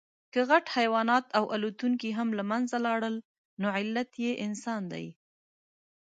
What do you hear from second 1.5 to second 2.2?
الوتونکي